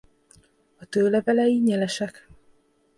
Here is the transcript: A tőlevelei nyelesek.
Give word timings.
A 0.77 0.85
tőlevelei 0.85 1.59
nyelesek. 1.59 2.27